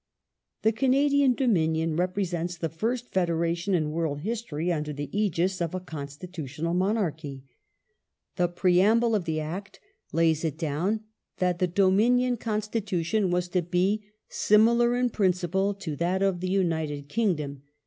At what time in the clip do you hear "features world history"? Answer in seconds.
3.83-4.71